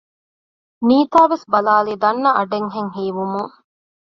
[0.87, 3.53] ނީތާ ވެސް ބަލައިލީ ދަންނަ އަޑެއްހެން ހީވުމުން